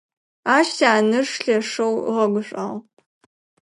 Ащ 0.55 0.67
сянэжъ 0.77 1.31
лъэшэу 1.43 1.93
ыгъэгушӀуагъ. 2.09 2.85